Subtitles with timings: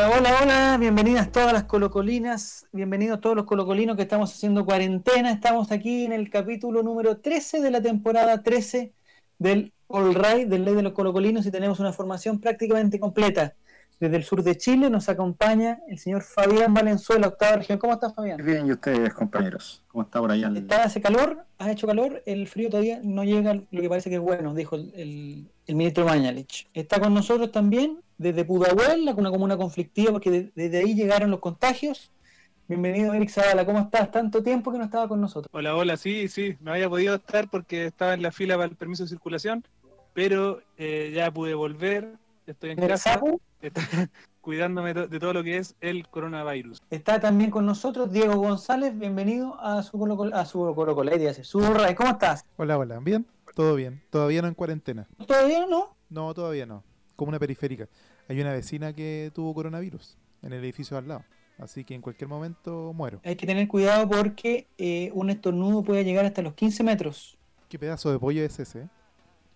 [0.00, 5.32] Hola, hola, bienvenidas todas las colocolinas, bienvenidos todos los colocolinos que estamos haciendo cuarentena.
[5.32, 8.92] Estamos aquí en el capítulo número 13 de la temporada 13
[9.40, 13.54] del All Right, del Ley de los Colocolinos, y tenemos una formación prácticamente completa.
[13.98, 17.78] Desde el sur de Chile nos acompaña el señor Fabián Valenzuela, octava región.
[17.78, 18.40] ¿Cómo estás, Fabián?
[18.44, 19.82] Bien, y ustedes, compañeros.
[19.88, 20.46] ¿Cómo está por allá?
[20.46, 21.44] el- ¿Está, hace calor?
[21.58, 22.22] ¿Ha hecho calor?
[22.24, 25.76] El frío todavía no llega, lo que parece que es bueno, dijo el, el- el
[25.76, 26.66] ministro Mañalich.
[26.74, 31.30] Está con nosotros también desde Pudahuel, la- una comuna conflictiva, porque de- desde ahí llegaron
[31.30, 32.10] los contagios.
[32.66, 33.64] Bienvenido, Eric Zavala.
[33.64, 34.10] ¿Cómo estás?
[34.10, 35.48] Tanto tiempo que no estaba con nosotros.
[35.52, 38.76] Hola, hola, sí, sí, no había podido estar porque estaba en la fila para el
[38.76, 39.62] permiso de circulación,
[40.14, 42.14] pero eh, ya pude volver,
[42.46, 43.20] estoy en ¿El casa,
[44.40, 46.80] cuidándome de todo lo que es el coronavirus.
[46.90, 48.98] Está también con nosotros Diego González.
[48.98, 50.94] Bienvenido a su Colo a su Colo.
[50.96, 52.44] ¿Cómo estás?
[52.56, 52.98] Hola, hola.
[53.00, 53.26] ¿Bien?
[53.58, 54.00] Todo bien.
[54.10, 55.08] Todavía no en cuarentena.
[55.26, 55.96] ¿Todavía no?
[56.10, 56.84] No, todavía no.
[57.16, 57.88] Como una periférica.
[58.28, 61.24] Hay una vecina que tuvo coronavirus en el edificio al lado.
[61.58, 63.20] Así que en cualquier momento muero.
[63.24, 67.36] Hay que tener cuidado porque eh, un estornudo puede llegar hasta los 15 metros.
[67.68, 68.82] ¿Qué pedazo de pollo es ese?
[68.82, 68.88] eh?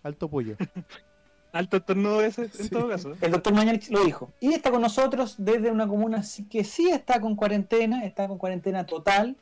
[0.02, 0.56] Alto pollo.
[1.52, 3.14] Alto estornudo ese, en todo caso.
[3.20, 4.32] El doctor Mañalich lo dijo.
[4.40, 8.84] Y está con nosotros desde una comuna que sí está con cuarentena, está con cuarentena
[8.84, 9.36] total.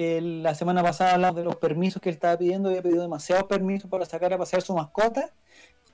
[0.00, 3.46] Eh, la semana pasada hablamos de los permisos que él estaba pidiendo, había pedido demasiados
[3.48, 5.32] permisos para sacar a pasear su mascota,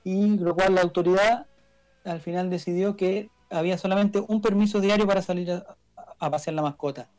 [0.03, 1.47] y lo cual la autoridad
[2.03, 5.75] al final decidió que había solamente un permiso diario para salir a,
[6.19, 7.09] a pasear la mascota.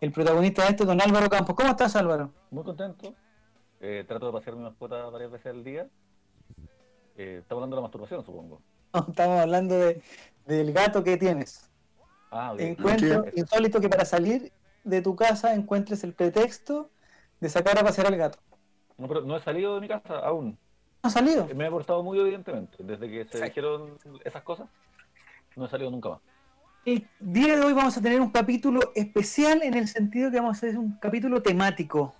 [0.00, 1.54] El protagonista de este es don Álvaro Campos.
[1.54, 2.32] ¿Cómo estás, Álvaro?
[2.50, 3.14] Muy contento.
[3.78, 5.86] Eh, trato de pasear mi mascota varias veces al día.
[7.16, 8.60] Eh, estamos hablando de la masturbación, supongo.
[9.08, 10.02] Estamos hablando de-
[10.46, 11.70] del gato que tienes.
[12.32, 12.60] Ah, ok.
[12.60, 14.50] Encuentro insólito que para salir
[14.84, 16.90] de tu casa encuentres el pretexto
[17.40, 18.38] de sacar a pasear al gato.
[18.98, 20.58] No, pero no he salido de mi casa aún.
[21.02, 21.48] ¿No ha salido?
[21.54, 22.76] Me he portado muy evidentemente.
[22.80, 23.44] Desde que se Sí.
[23.44, 24.68] dijeron esas cosas,
[25.56, 26.20] no he salido nunca más.
[26.84, 30.56] El día de hoy vamos a tener un capítulo especial en el sentido que vamos
[30.56, 32.14] a hacer un capítulo temático.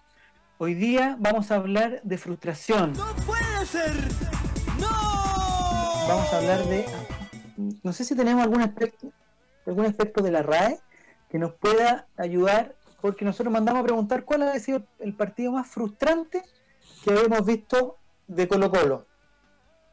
[0.58, 2.92] Hoy día vamos a hablar de frustración.
[2.92, 3.92] ¡No puede ser!
[4.78, 4.88] ¡No!
[6.08, 6.84] Vamos a hablar de...
[7.82, 9.08] No sé si tenemos algún aspecto,
[9.66, 10.78] algún aspecto de la RAE
[11.32, 15.66] que nos pueda ayudar, porque nosotros mandamos a preguntar cuál ha sido el partido más
[15.66, 16.42] frustrante
[17.02, 17.96] que hemos visto
[18.28, 19.06] de Colo Colo.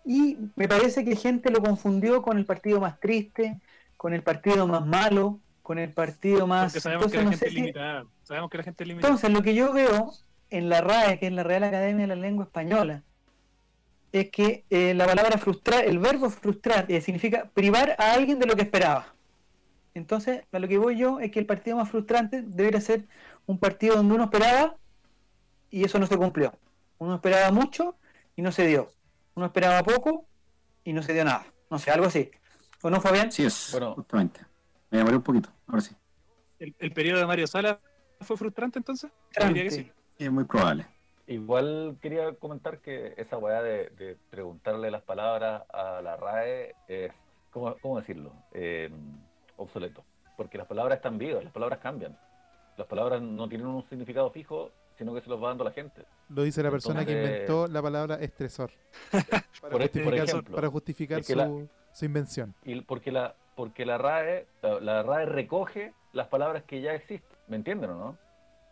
[0.05, 3.59] Y me parece que gente lo confundió con el partido más triste,
[3.95, 6.73] con el partido más malo, con el partido más...
[6.73, 8.05] Porque sabemos que la Entonces, no gente si- limitada.
[8.23, 9.07] Sabemos que la gente es limitada.
[9.13, 10.11] entonces, lo que yo veo
[10.49, 13.01] en la RAE, que es la Real Academia de la Lengua Española,
[14.11, 18.45] es que eh, la palabra frustrar, el verbo frustrar, eh, significa privar a alguien de
[18.47, 19.13] lo que esperaba.
[19.93, 23.05] Entonces, a lo que voy yo es que el partido más frustrante debería ser
[23.45, 24.75] un partido donde uno esperaba
[25.69, 26.53] y eso no se cumplió.
[26.99, 27.95] Uno esperaba mucho
[28.35, 28.89] y no se dio.
[29.35, 30.25] Uno esperaba poco
[30.83, 31.45] y no se dio nada.
[31.69, 32.29] No sé, algo así.
[32.81, 33.31] ¿O no, Fabián?
[33.31, 33.95] Sí es, Bueno.
[33.95, 34.41] justamente.
[34.91, 35.95] Me demoré un poquito, ahora sí.
[36.59, 37.79] ¿El, el periodo de Mario Sala
[38.21, 39.11] fue frustrante entonces?
[39.47, 39.91] Diría que sí.
[40.17, 40.85] Sí, Es muy probable.
[41.27, 47.11] Igual quería comentar que esa weá de, de preguntarle las palabras a la RAE es,
[47.51, 48.33] ¿cómo, cómo decirlo?
[48.51, 48.89] Eh,
[49.59, 50.03] obsoleto.
[50.37, 52.17] Porque las palabras están vivas, las palabras cambian.
[52.77, 56.03] Las palabras no tienen un significado fijo, sino que se los va dando la gente.
[56.29, 58.71] Lo dice la persona que inventó la palabra estresor.
[59.11, 61.51] Para Por, este- por justificar, ejemplo, para justificar es que su, la-
[61.91, 62.53] su invención.
[62.63, 67.37] y porque la porque la RAE la, la RAE recoge las palabras que ya existen,
[67.49, 68.17] ¿me entienden o no?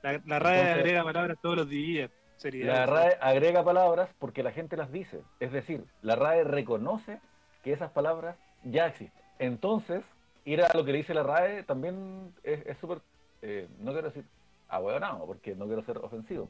[0.01, 2.09] La, la RAE Entonces- agrega palabras todos los días.
[2.37, 2.73] Seriedad.
[2.75, 7.19] La RAE agrega palabras porque la gente las dice, es decir, la RAE reconoce
[7.63, 9.23] que esas palabras ya existen.
[9.39, 10.03] Entonces,
[10.47, 13.01] ir a lo que le dice la RAE también es súper,
[13.41, 14.25] eh, no quiero decir
[14.69, 16.47] ahueonado, porque no quiero ser ofensivo,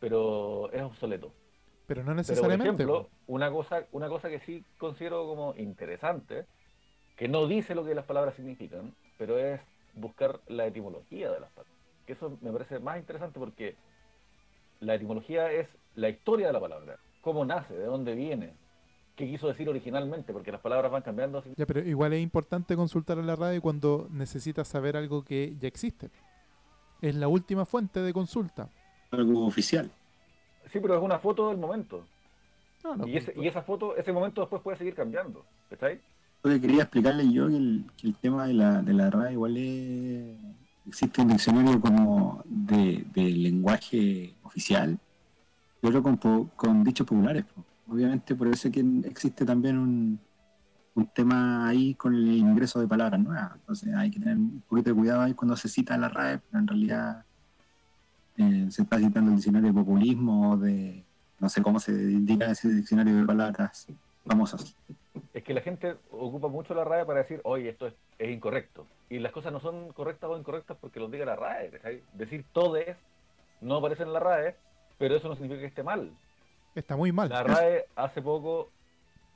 [0.00, 1.32] pero es obsoleto.
[1.86, 2.64] Pero no Pero por necesariamente.
[2.64, 6.46] ejemplo, una cosa, una cosa que sí considero como interesante,
[7.16, 9.60] que no dice lo que las palabras significan, pero es
[9.94, 11.76] buscar la etimología de las palabras.
[12.06, 13.76] Que eso me parece más interesante porque
[14.80, 18.54] la etimología es la historia de la palabra, cómo nace, de dónde viene,
[19.20, 21.38] qué quiso decir originalmente, porque las palabras van cambiando.
[21.38, 21.50] así.
[21.56, 25.68] Ya, pero igual es importante consultar a la radio cuando necesitas saber algo que ya
[25.68, 26.10] existe.
[27.00, 28.68] Es la última fuente de consulta.
[29.12, 29.90] Algo oficial.
[30.72, 32.04] Sí, pero es una foto del momento.
[32.84, 35.44] No, no, Y, ese- y esa foto, ese momento después puede seguir cambiando.
[35.70, 36.00] ¿Estáis?
[36.42, 39.32] Lo que quería explicarle yo que el, que el tema de la, de la RAE
[39.32, 40.36] igual es...
[40.86, 44.98] Existe un diccionario como de, de lenguaje oficial
[45.82, 46.16] y otro con,
[46.56, 47.44] con dichos populares.
[47.44, 47.62] po.
[47.90, 50.20] Obviamente por eso es que existe también un,
[50.94, 53.52] un tema ahí con el ingreso de palabras nuevas.
[53.54, 56.60] Entonces hay que tener un poquito de cuidado ahí cuando se cita la RAE, pero
[56.60, 57.24] en realidad
[58.36, 61.04] eh, se está citando el diccionario de populismo o de...
[61.38, 63.86] No sé cómo se indica ese diccionario de palabras
[64.26, 64.76] famosas.
[65.32, 68.86] es que la gente ocupa mucho la RAE para decir, oye, esto es, es incorrecto.
[69.08, 72.02] Y las cosas no son correctas o incorrectas porque lo diga la RAE.
[72.12, 72.96] Decir todo es,
[73.62, 74.54] no aparece en la RAE,
[74.98, 76.12] pero eso no significa que esté mal.
[76.74, 77.28] Está muy mal.
[77.28, 78.70] La RAE hace poco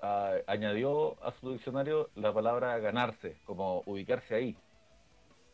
[0.00, 4.56] ah, añadió a su diccionario la palabra ganarse, como ubicarse ahí.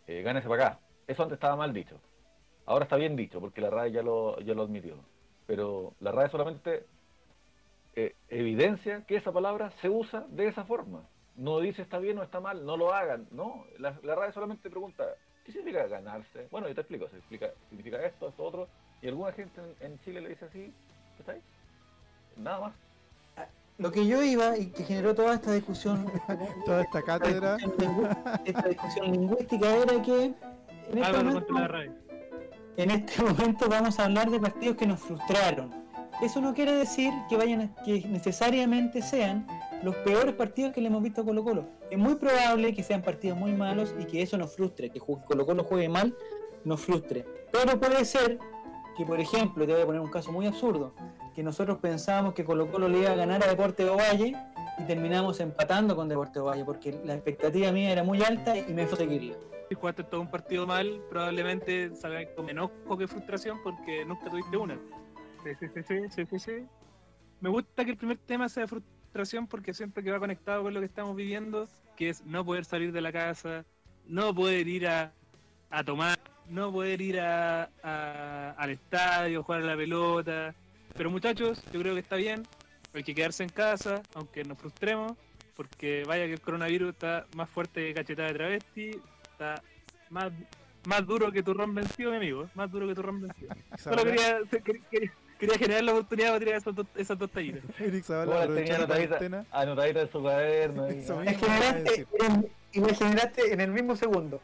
[0.07, 0.81] Eh, gánese para acá.
[1.07, 1.99] Eso antes estaba mal dicho.
[2.67, 4.97] Ahora está bien dicho, porque la RAE ya lo, ya lo admitió.
[5.47, 6.85] Pero la RAE solamente
[7.97, 11.03] eh, evidencia que esa palabra se usa de esa forma.
[11.37, 13.27] No dice está bien o está mal, no lo hagan.
[13.31, 15.05] No, la, la RAE solamente pregunta,
[15.45, 16.47] ¿qué significa ganarse?
[16.51, 18.69] Bueno, yo te explico, se explica, significa esto, esto, otro.
[19.01, 20.73] Y alguna gente en, en Chile le dice así,
[21.19, 21.41] ¿está ahí?
[22.37, 22.73] Nada más.
[23.79, 26.07] Lo que yo iba y que generó toda esta discusión,
[26.67, 27.57] Toda esta cátedra.
[28.45, 30.25] esta discusión lingüística era que
[30.93, 31.55] en este, momento,
[32.77, 35.71] en este momento vamos a hablar de partidos que nos frustraron.
[36.23, 39.47] Eso no quiere decir que vayan a- que necesariamente sean
[39.83, 41.65] los peores partidos que le hemos visto a Colo Colo.
[41.91, 45.47] Es muy probable que sean partidos muy malos y que eso nos frustre, que Colo
[45.47, 46.15] Colo juegue mal
[46.65, 47.25] nos frustre.
[47.51, 48.39] Pero puede ser
[49.01, 50.93] que, por ejemplo, te voy a poner un caso muy absurdo,
[51.35, 54.37] que nosotros pensábamos que Colo Colo le iba a ganar a Deportes Valle
[54.79, 58.87] y terminamos empatando con Deportes Valle, porque la expectativa mía era muy alta y me
[58.87, 59.37] fue a seguirla.
[59.71, 64.55] Si jugaste todo un partido mal, probablemente salgas con enojo que frustración porque nunca tuviste
[64.59, 64.79] una.
[65.45, 66.67] Sí, sí, sí, sí, sí, sí, sí.
[67.41, 70.81] Me gusta que el primer tema sea frustración porque siento que va conectado con lo
[70.81, 71.67] que estamos viviendo,
[71.97, 73.65] que es no poder salir de la casa,
[74.05, 75.15] no poder ir a,
[75.71, 76.19] a tomar,
[76.51, 80.55] no poder ir a, a- al estadio, jugar a la pelota.
[80.97, 82.43] Pero muchachos, yo creo que está bien,
[82.93, 85.13] hay que quedarse en casa, aunque nos frustremos,
[85.57, 88.91] porque vaya que el coronavirus está más fuerte que cachetada de travesti,
[89.31, 89.63] está
[90.11, 90.33] más,
[90.87, 93.55] más duro que turrón vencido, mi amigo, más duro que turrón vencido.
[93.79, 94.39] Solo quería,
[94.91, 97.63] quería, quería generar la oportunidad para tirar esas dos, esas dos tallitas.
[97.79, 100.87] Eric ¿Cómo Zavala la tenía anotadita, anotadita en su cuaderno?
[100.89, 104.41] en- y me generaste en el mismo segundo.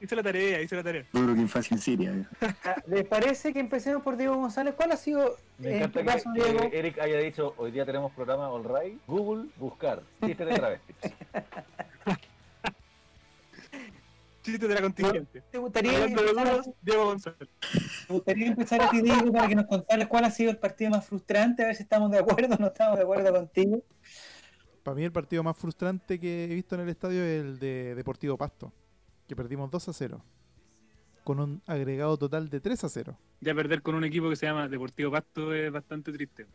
[0.00, 1.06] Hice la tarea, hice la tarea.
[1.12, 2.30] Duro que infancia en Siria.
[2.64, 4.74] Ah, ¿Les parece que empecemos por Diego González?
[4.76, 6.68] ¿Cuál ha sido, Me en encanta tu caso, que Diego?
[6.72, 10.94] Eric haya dicho, hoy día tenemos programa All Right, Google, buscar, chiste de travesti.
[14.42, 15.42] Chiste de la contingente.
[15.50, 17.48] ¿Te gustaría, Hablando de empezar, duros, Diego González.
[18.06, 20.90] te gustaría empezar a ti, Diego, para que nos contaras cuál ha sido el partido
[20.92, 21.64] más frustrante?
[21.64, 23.82] A ver si estamos de acuerdo o no estamos de acuerdo contigo.
[24.84, 27.96] Para mí el partido más frustrante que he visto en el estadio es el de
[27.96, 28.72] Deportivo Pasto,
[29.26, 30.22] que perdimos 2 a 0,
[31.24, 33.18] con un agregado total de 3 a 0.
[33.40, 36.46] Ya perder con un equipo que se llama Deportivo Pasto es bastante triste.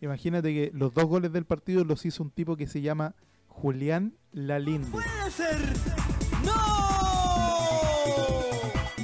[0.00, 3.14] Imagínate que los dos goles del partido los hizo un tipo que se llama
[3.48, 4.88] Julián Lalinde.
[4.90, 5.56] puede ser.
[6.44, 6.52] ¡No!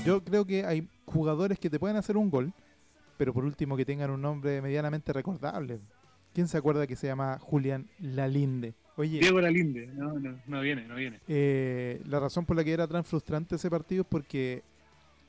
[0.05, 2.53] Yo creo que hay jugadores que te pueden hacer un gol,
[3.17, 5.81] pero por último que tengan un nombre medianamente recordable.
[6.33, 8.75] ¿Quién se acuerda que se llama Julián Lalinde?
[8.97, 11.21] Oye, Diego Lalinde, no, no, no viene, no viene.
[11.27, 14.63] eh, la razón por la que era tan frustrante ese partido es porque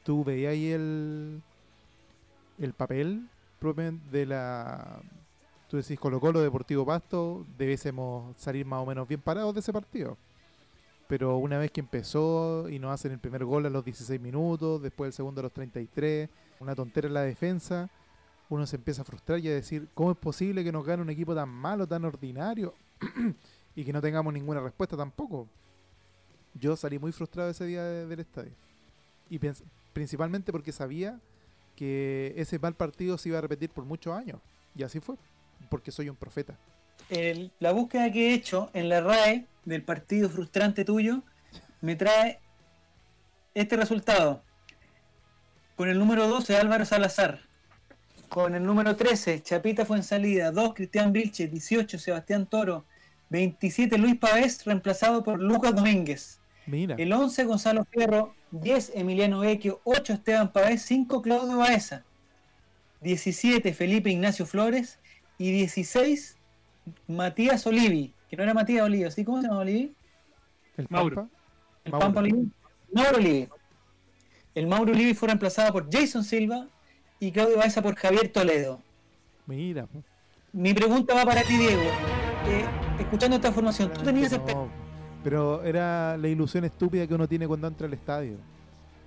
[0.04, 1.42] tú veías ahí el,
[2.60, 3.28] el papel
[4.12, 5.02] de la...
[5.68, 9.74] Tú decís Colo Colo, Deportivo Pasto, debiésemos salir más o menos bien parados de ese
[9.74, 10.18] partido.
[11.08, 14.82] Pero una vez que empezó y nos hacen el primer gol a los 16 minutos,
[14.84, 16.30] después el segundo a los 33,
[16.60, 17.90] una tontera en la defensa,
[18.50, 21.10] uno se empieza a frustrar y a decir, ¿cómo es posible que nos gane un
[21.10, 22.76] equipo tan malo, tan ordinario?
[23.76, 25.48] y que no tengamos ninguna respuesta tampoco.
[26.54, 28.52] Yo salí muy frustrado ese día de- del estadio.
[29.30, 29.40] Y
[29.94, 31.20] principalmente porque sabía
[31.76, 34.40] que ese mal partido se iba a repetir por muchos años.
[34.76, 35.16] Y así fue,
[35.70, 36.56] porque soy un profeta.
[37.60, 41.22] La búsqueda que he hecho en la RAE del partido frustrante tuyo
[41.82, 42.40] me trae
[43.54, 44.42] este resultado.
[45.76, 47.42] Con el número 12, Álvaro Salazar.
[48.30, 50.52] Con el número 13, Chapita Fuensalida.
[50.52, 51.48] 2, Cristian Vilche.
[51.48, 52.86] 18, Sebastián Toro.
[53.30, 56.40] 27, Luis Pavés, reemplazado por Lucas Domínguez.
[56.68, 58.34] Mira, El 11, Gonzalo Fierro.
[58.52, 59.82] 10, Emiliano Vecchio.
[59.84, 60.82] 8, Esteban Pavés.
[60.84, 62.04] 5, Claudio Baeza.
[63.02, 65.00] 17, Felipe Ignacio Flores.
[65.38, 66.38] Y 16,
[67.08, 68.14] Matías Olivi.
[68.30, 69.24] Que no era Matías Olivi, ¿sí?
[69.26, 69.94] ¿Cómo se llama Olivi?
[70.78, 71.16] el Mauro.
[71.16, 71.32] Pampa.
[71.84, 72.06] El Mauro.
[72.06, 72.52] Pampa Olivi.
[72.92, 73.50] Mauro Olivi.
[74.56, 76.68] El Mauro Olivi fue reemplazado por Jason Silva
[77.20, 78.82] y Claudio Baeza por Javier Toledo.
[79.46, 79.88] Mira.
[80.54, 81.84] Mi pregunta va para ti, Diego.
[82.48, 82.66] Eh,
[83.00, 84.70] escuchando esta formación, ¿tú tenías no,
[85.24, 88.38] pero era la ilusión estúpida que uno tiene cuando entra al estadio.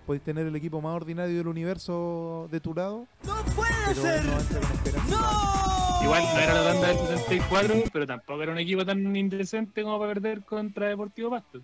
[0.07, 4.25] Podéis tener el equipo más ordinario del universo de tu lado, ¡No puede pero ser!
[5.09, 5.49] ¡No!
[6.03, 9.99] Igual no era la tanda del 74, pero tampoco era un equipo tan indecente como
[9.99, 11.61] para perder contra Deportivo Pasto.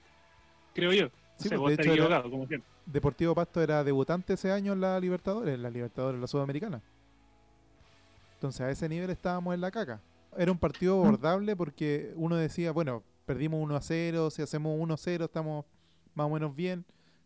[0.74, 1.08] Creo yo.
[1.38, 2.68] Sí, se pues, de hecho era- equivocado, como siempre.
[2.86, 6.80] Deportivo Pasto era debutante ese año en la Libertadores, en la Libertadores, en la Sudamericana.
[8.34, 10.00] Entonces a ese nivel estábamos en la caca.
[10.38, 14.94] Era un partido abordable porque uno decía, bueno, perdimos 1 a 0, si hacemos 1
[14.94, 15.64] a 0 estamos
[16.14, 16.84] más o menos bien,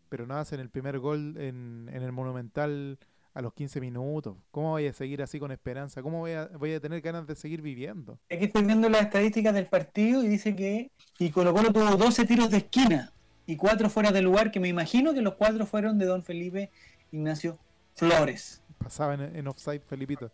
[0.09, 2.97] pero no hacen el primer gol en, en el Monumental
[3.33, 4.35] a los 15 minutos.
[4.51, 6.01] ¿Cómo voy a seguir así con esperanza?
[6.01, 8.19] ¿Cómo voy a, voy a tener ganas de seguir viviendo?
[8.29, 12.25] Aquí estoy viendo las estadísticas del partido y dice que y Colo Colo tuvo 12
[12.25, 13.13] tiros de esquina
[13.45, 16.71] y 4 fuera de lugar, que me imagino que los 4 fueron de Don Felipe
[17.11, 17.57] Ignacio
[17.95, 18.61] Flores.
[18.77, 20.31] Pasaba en, en offside Felipito.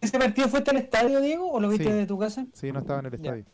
[0.00, 1.90] ¿Ese partido fuiste al estadio, Diego, o lo viste Sí.
[1.90, 2.46] desde tu casa?
[2.52, 3.16] Sí, no estaba en el Ya.
[3.16, 3.44] estadio.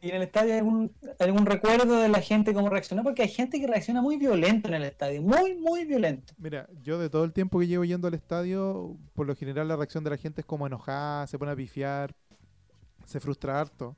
[0.00, 3.04] ¿Y en el estadio hay algún, algún recuerdo de la gente cómo reaccionó?
[3.04, 6.34] Porque hay gente que reacciona muy violento en el estadio, muy, muy violento.
[6.38, 9.76] Mira, yo de todo el tiempo que llevo yendo al estadio, por lo general la
[9.76, 12.12] reacción de la gente es como enojada, se pone a pifiar,
[13.04, 13.96] se frustra harto.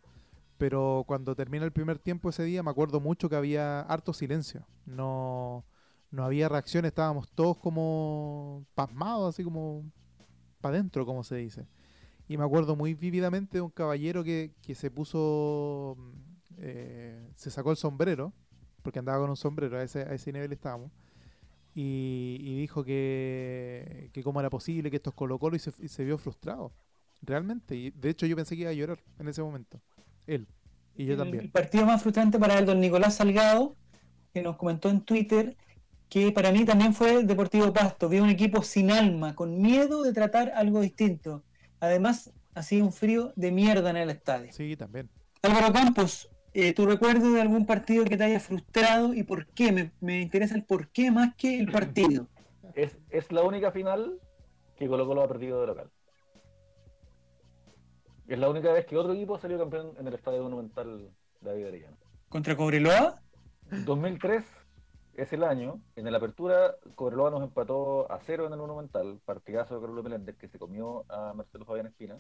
[0.58, 4.66] Pero cuando termina el primer tiempo ese día, me acuerdo mucho que había harto silencio.
[4.84, 5.64] No,
[6.10, 9.84] no había reacción, estábamos todos como pasmados, así como
[10.64, 11.66] para adentro, como se dice.
[12.26, 16.10] Y me acuerdo muy vívidamente de un caballero que, que se puso, mm,
[16.58, 18.32] eh, se sacó el sombrero,
[18.82, 20.90] porque andaba con un sombrero, a ese, a ese nivel estábamos
[21.74, 25.72] y, y dijo que, que cómo era posible que esto es Colo Colo y se,
[25.80, 26.72] y se vio frustrado.
[27.22, 27.74] Realmente.
[27.76, 29.80] Y de hecho yo pensé que iba a llorar en ese momento.
[30.26, 30.46] Él.
[30.96, 31.50] Y yo El- El también.
[31.50, 33.74] partido más frustrante para el don Nicolás Salgado,
[34.32, 35.56] que nos comentó en Twitter
[36.08, 38.08] que para mí también fue Deportivo Pasto.
[38.08, 41.42] Vi un equipo sin alma, con miedo de tratar algo distinto.
[41.80, 44.52] Además, hacía un frío de mierda en el estadio.
[44.52, 45.10] Sí, también.
[45.42, 49.72] Álvaro Campos, eh, ¿tu recuerdo de algún partido que te haya frustrado y por qué?
[49.72, 52.28] Me, me interesa el por qué más que el partido.
[52.74, 54.18] Es, es la única final
[54.76, 55.90] que Colo Colo ha perdido de local.
[58.26, 61.08] Es la única vez que otro equipo salió campeón en el Estadio Monumental
[61.40, 61.96] David Arellano.
[62.28, 63.22] ¿Contra Cobreloa?
[63.70, 64.42] 2003
[65.16, 69.76] es el año, en la apertura Cobreloa nos empató a cero en el Monumental, partidazo
[69.76, 72.18] de Carlos Meléndez que se comió a Marcelo Fabián Espina,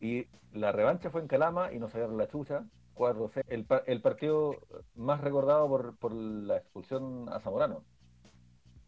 [0.00, 2.64] y la revancha fue en Calama y nos sacaron la chucha,
[2.94, 4.54] 4-0, el, pa- el partido
[4.94, 7.82] más recordado por, por la expulsión a Zamorano.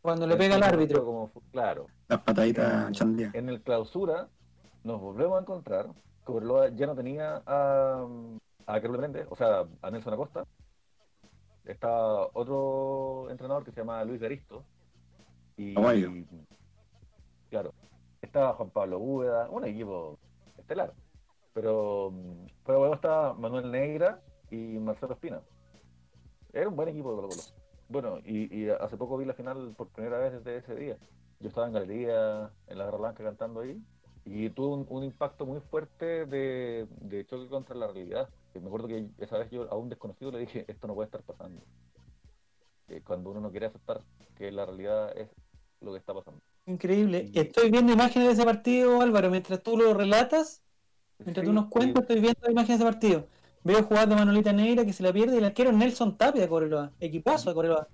[0.02, 1.04] Cuando le pega al árbitro.
[1.04, 3.30] Como claro, Las pataditas chandía.
[3.34, 4.28] en el clausura
[4.82, 5.88] nos volvemos a encontrar.
[6.24, 8.06] Cobreloa ya no tenía a,
[8.66, 10.44] a Carlos Meléndez, o sea, a Nelson Acosta.
[11.64, 14.64] Estaba otro entrenador que se llama Luis Garisto.
[15.56, 16.10] Y, Aguayo.
[17.50, 17.74] claro,
[18.22, 20.18] estaba Juan Pablo Úbeda, un equipo
[20.58, 20.94] estelar.
[21.52, 25.40] Pero de huevo estaba Manuel Negra y Marcelo Espina.
[26.52, 27.42] Era un buen equipo de Colo Colo.
[27.88, 30.96] Bueno, y, y hace poco vi la final por primera vez desde ese día.
[31.40, 33.82] Yo estaba en galería, en la Garra Blanca cantando ahí,
[34.24, 38.28] y tuvo un, un impacto muy fuerte de, de choque contra la realidad.
[38.52, 41.06] Que me acuerdo que esa vez yo a un desconocido le dije, esto no puede
[41.06, 41.62] estar pasando.
[42.86, 44.02] Que cuando uno no quiere aceptar
[44.36, 45.28] que la realidad es
[45.80, 46.40] lo que está pasando.
[46.66, 47.30] Increíble.
[47.34, 49.30] Estoy viendo imágenes de ese partido, Álvaro.
[49.30, 50.62] Mientras tú lo relatas,
[51.18, 53.26] mientras tú Sí, nos cuentas, y- estoy viendo imágenes de ese partido.
[53.62, 56.92] Veo jugando Manolita Negra que se la pierde y el arquero Nelson Tapia de.
[56.98, 57.88] Equipazo de Cobreloa.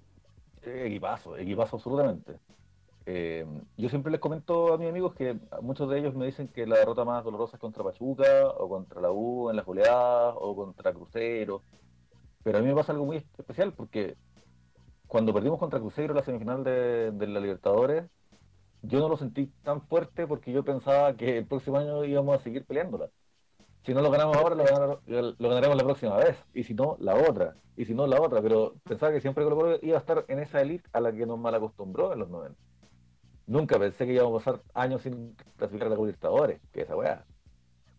[0.63, 2.39] Eh, Equipazo, equipazo absolutamente.
[3.09, 3.47] Eh,
[3.77, 6.79] yo siempre les comento a mis amigos que muchos de ellos me dicen que la
[6.79, 10.93] derrota más dolorosa es contra Pachuca o contra la U en las goleadas o contra
[10.93, 11.65] Cruzeiro.
[12.43, 14.19] Pero a mí me pasa algo muy especial porque
[15.07, 18.11] cuando perdimos contra Cruzeiro la semifinal de, de la Libertadores,
[18.83, 22.41] yo no lo sentí tan fuerte porque yo pensaba que el próximo año íbamos a
[22.43, 23.11] seguir peleándola.
[23.85, 26.37] Si no lo ganamos ahora, lo, ganar- lo ganaremos la próxima vez.
[26.55, 27.57] Y si no, la otra.
[27.77, 28.43] Y si no, la otra.
[28.43, 31.27] Pero pensaba que siempre Colo Colo iba a estar en esa elite a la que
[31.27, 32.61] nos mal acostumbró en los 90.
[33.47, 36.61] Nunca pensé que íbamos a pasar años sin clasificar a la Copa Libertadores.
[36.73, 37.25] Que esa weá.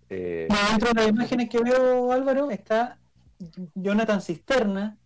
[0.10, 2.98] Eh, Bueno, dentro de las imágenes que veo, Álvaro, está
[3.76, 4.98] Jonathan Cisterna,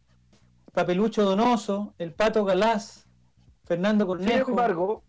[0.73, 3.07] Papelucho Donoso, el Pato Galás,
[3.65, 4.49] Fernando Sin Cornejo.
[4.51, 5.03] embargo,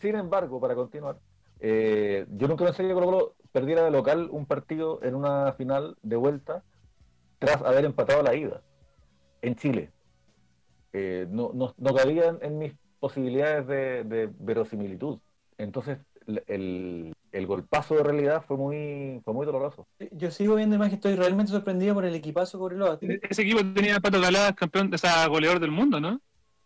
[0.00, 1.18] sin embargo, para continuar,
[1.60, 5.96] eh, yo nunca pensé que Colo Colo perdiera de local un partido en una final
[6.02, 6.62] de vuelta
[7.38, 8.62] tras haber empatado la ida
[9.42, 9.90] en Chile.
[10.92, 12.72] Eh, no, no, no cabían en mis
[13.04, 15.18] posibilidades de, de verosimilitud.
[15.58, 15.98] Entonces,
[16.46, 17.14] el,
[17.46, 19.86] golpazo de realidad fue muy, fue muy doloroso.
[20.10, 22.98] Yo sigo viendo imágenes, estoy realmente sorprendido por el equipazo Cobreloa.
[23.28, 26.18] Ese equipo tenía a Pato Galá, campeón, o sea, goleador del mundo, ¿no?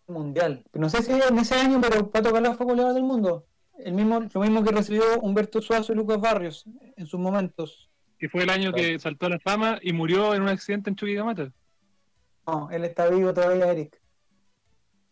[0.06, 0.64] mundial.
[0.72, 3.44] No sé si en ese año, pero Pato Galá fue goleador del mundo.
[3.78, 6.64] El mismo, lo mismo que recibió Humberto Suazo y Lucas Barrios
[6.96, 7.90] en sus momentos.
[8.16, 10.96] Que fue el año que saltó a la fama y murió en un accidente en
[10.96, 11.52] Chuquicamata.
[12.46, 13.97] No, él está vivo todavía, Eric.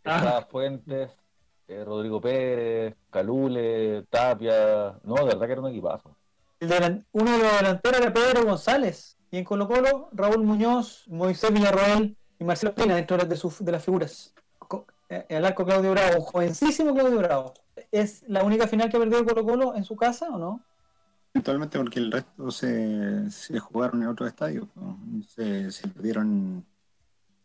[0.07, 0.47] Ah.
[0.51, 1.11] Fuentes,
[1.69, 4.99] eh, Rodrigo Pérez, Calule, Tapia.
[5.03, 6.17] No, de verdad que era un equipazo.
[6.61, 9.17] El delan- uno de los delanteros era Pedro González.
[9.31, 13.73] Y en Colo Colo, Raúl Muñoz, Moisés Villarroel y Marcelo Pina dentro de, sus- de
[13.73, 14.33] las figuras.
[14.59, 17.53] Co- eh, El arco Claudio Bravo, un jovencísimo Claudio Bravo.
[17.91, 20.61] ¿Es la única final que ha perdido Colo Colo en su casa o no?
[21.35, 24.69] Eventualmente porque el resto se, se jugaron en otros estadios.
[24.77, 24.99] ¿no?
[25.29, 26.65] Se, se perdieron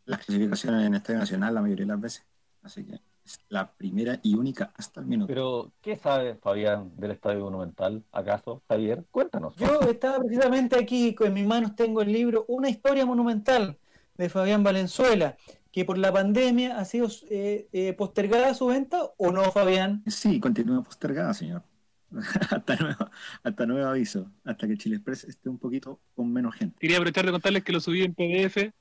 [0.05, 2.23] las clasificaciones en Estadio Nacional la mayoría de las veces.
[2.63, 5.27] Así que es la primera y única hasta el minuto.
[5.27, 8.03] Pero, ¿qué sabe Fabián del Estadio Monumental?
[8.11, 9.05] ¿Acaso, Javier?
[9.11, 9.55] Cuéntanos.
[9.55, 13.77] Yo estaba precisamente aquí, en mis manos tengo el libro Una historia monumental
[14.17, 15.37] de Fabián Valenzuela,
[15.71, 20.03] que por la pandemia ha sido eh, eh, postergada su venta o no, Fabián.
[20.07, 21.63] Sí, continúa postergada, señor.
[22.51, 23.09] hasta, nuevo,
[23.43, 24.29] hasta nuevo aviso.
[24.43, 26.77] Hasta que Chile Express esté un poquito con menos gente.
[26.79, 28.73] Quería aprovechar de contarles que lo subí en PDF.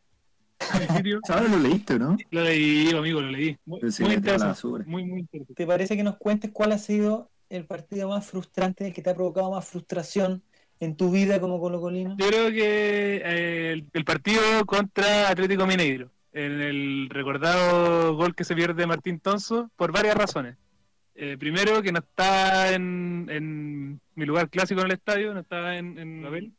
[0.74, 1.20] En sitio.
[1.28, 2.16] Ahora lo leíste, ¿no?
[2.30, 3.56] Lo leí, amigo, lo leí.
[3.64, 4.68] Muy, se muy interesante.
[4.86, 5.54] Muy, muy interesante.
[5.54, 9.10] ¿Te parece que nos cuentes cuál ha sido el partido más frustrante, el que te
[9.10, 10.42] ha provocado más frustración
[10.78, 12.16] en tu vida como colocolino?
[12.18, 18.44] Yo creo que eh, el, el partido contra Atlético Mineiro, en el recordado gol que
[18.44, 20.56] se pierde Martín Tonso, por varias razones.
[21.14, 25.76] Eh, primero, que no estaba en, en mi lugar clásico en el estadio, no estaba
[25.76, 26.52] en, en Babel.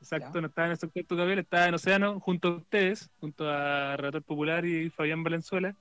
[0.00, 0.40] Exacto, Ya.
[0.40, 4.22] no estaba en el sector Tucapel, estaba en Océano, junto a ustedes, junto a Relator
[4.22, 5.76] Popular y Fabián Valenzuela.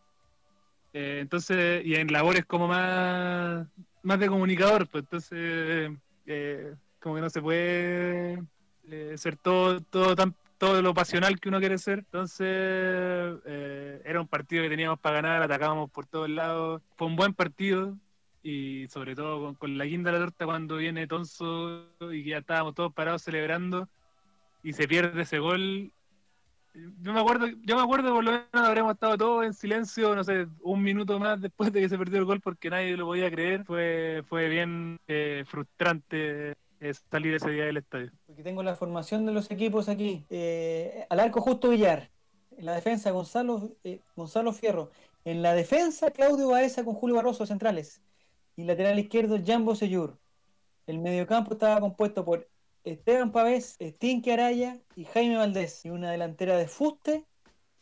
[0.93, 3.67] Eh, entonces, y en labores como más,
[4.03, 5.91] más de comunicador, pues entonces,
[6.25, 8.43] eh, como que no se puede
[8.89, 11.99] eh, ser todo, todo tan todo lo pasional que uno quiere ser.
[11.99, 12.45] Entonces,
[14.03, 16.81] era un partido que teníamos para ganar, atacábamos por todos lados.
[16.97, 17.95] Fue un buen partido
[18.43, 22.31] y sobre todo con, con la guinda de la torta cuando viene Tonso y que
[22.31, 23.87] ya estábamos todos parados celebrando
[24.63, 25.91] y se pierde ese gol.
[27.01, 30.23] Yo me acuerdo, yo me acuerdo por lo menos habremos estado todos en silencio, no
[30.23, 33.31] sé, un minuto más después de que se perdió el gol porque nadie lo podía
[33.31, 33.65] creer.
[33.65, 38.11] Fue, fue bien eh, frustrante eh, salir ese día del estadio.
[38.25, 40.25] Porque tengo la formación de los equipos aquí.
[40.29, 42.09] Eh, al arco Justo Villar.
[42.57, 44.91] En la defensa Gonzalo, eh, Gonzalo Fierro.
[45.25, 48.01] En la defensa Claudio Baeza con Julio Barroso centrales.
[48.55, 50.17] Y lateral izquierdo Jambo Seyur.
[50.87, 52.47] El mediocampo estaba compuesto por
[52.91, 55.85] Esteban Pavés, Stinky Araya y Jaime Valdés.
[55.85, 57.25] Y una delantera de fuste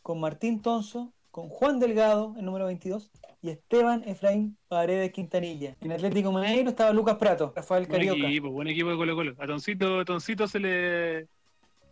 [0.02, 5.76] con Martín Tonso, con Juan Delgado, el número 22, y Esteban Efraín Paredes Quintanilla.
[5.82, 8.28] En Atlético Mineiro estaba Lucas Prato, Rafael Buen Carioca.
[8.28, 9.36] equipo, buen equipo de Colo Colo.
[9.38, 11.28] A Toncito, Toncito se le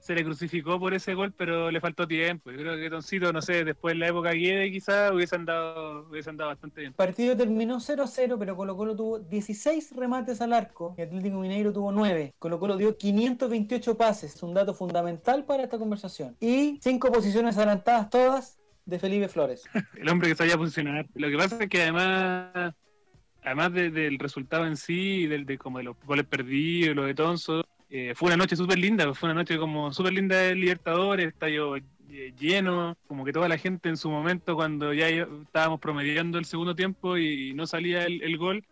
[0.05, 2.51] se le crucificó por ese gol, pero le faltó tiempo.
[2.51, 6.29] Yo creo que Toncito, no sé, después en la época Guede quizás hubiese andado, hubiese
[6.29, 6.89] andado bastante bien.
[6.91, 11.73] El partido terminó 0-0, pero Colo Colo tuvo 16 remates al arco y Atlético Mineiro
[11.73, 12.35] tuvo 9.
[12.37, 16.35] Colo Colo dio 528 pases, es un dato fundamental para esta conversación.
[16.39, 19.63] Y 5 posiciones adelantadas todas de Felipe Flores.
[19.99, 21.07] El hombre que sabía posicionar.
[21.15, 22.75] Lo que pasa es que además,
[23.43, 27.05] además de- del resultado en sí, y del, de como de los goles perdidos, lo
[27.05, 30.55] de Tonso, eh, fue una noche súper linda, fue una noche como súper linda de
[30.55, 35.79] Libertadores, estadio eh, lleno, como que toda la gente en su momento cuando ya estábamos
[35.79, 38.63] promediando el segundo tiempo y no salía el, el gol,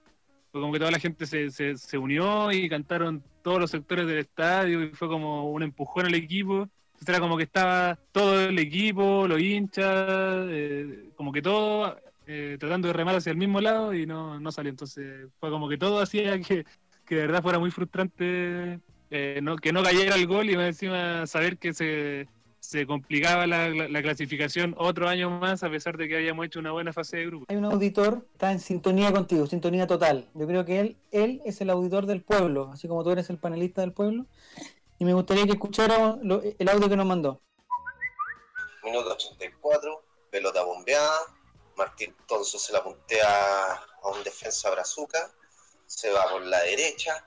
[0.51, 4.05] fue como que toda la gente se, se, se unió y cantaron todos los sectores
[4.07, 6.69] del estadio y fue como un empujón al equipo.
[6.93, 11.97] Entonces era como que estaba todo el equipo, los hinchas, eh, como que todo
[12.27, 14.69] eh, tratando de remar hacia el mismo lado y no, no salió.
[14.69, 16.65] Entonces fue como que todo hacía que,
[17.05, 18.79] que de verdad fuera muy frustrante
[19.15, 22.27] eh, no, que no cayera el gol y más encima saber que se,
[22.59, 26.59] se complicaba la, la- la clasificación otro año más a pesar de que habíamos hecho
[26.59, 27.45] una buena fase de grupo.
[27.49, 30.27] Hay un auditor que está en sintonía contigo, sintonía total.
[30.33, 33.37] Yo creo que él, él es el auditor del pueblo, así como tú eres el
[33.37, 34.25] panelista del pueblo.
[34.99, 37.41] Y me gustaría que escucháramos lo- el audio que nos mandó.
[38.83, 41.13] Minuto 84, pelota bombeada.
[41.77, 43.25] Martín Tonso se la puntea
[43.73, 45.31] a un defensa brazuca.
[45.85, 47.25] Se va por la derecha.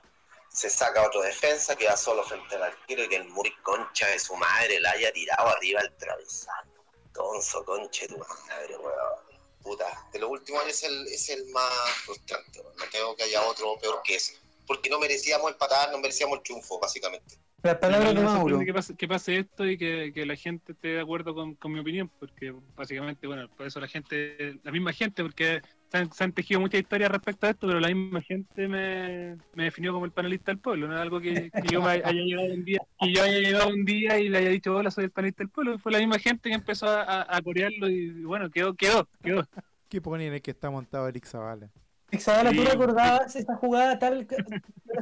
[0.57, 4.17] Se saca otro defensa, queda solo frente al arquero y que el muy concha de
[4.17, 6.73] su madre la haya tirado arriba al travesaño.
[7.13, 9.19] Tonso, conche tu madre, weón.
[9.61, 11.71] Puta, de los últimos años es el, es el más
[12.03, 12.59] frustrante.
[12.59, 12.75] weón.
[12.75, 14.33] No creo que haya otro peor que ese.
[14.65, 17.35] Porque no merecíamos empatar, no merecíamos el triunfo, básicamente.
[17.61, 18.59] Las palabras de Mauro.
[18.59, 21.71] que pase, que pase esto y que, que la gente esté de acuerdo con, con
[21.71, 26.11] mi opinión, porque básicamente, bueno, por eso la gente, la misma gente, porque se han,
[26.11, 29.93] se han tejido muchas historias respecto a esto, pero la misma gente me, me definió
[29.93, 32.65] como el panelista del pueblo, no es algo que, que yo me haya llegado un
[32.65, 35.43] día, que yo haya llegado un día y le haya dicho hola soy el panelista
[35.43, 38.73] del pueblo, fue la misma gente que empezó a, a- a corearlo y bueno, quedó,
[38.75, 39.47] quedó, quedó.
[39.89, 41.69] ¿Qué pone en el que está montado Eric Zavala?
[42.11, 42.65] Ixabala, ¿tú Sí.
[42.65, 44.27] recordabas esa jugada tal?